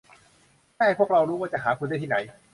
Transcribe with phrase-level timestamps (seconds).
[0.75, 2.15] แค่ให้พวกเรารู้ว่าจะหาคุณได้ที่ไหน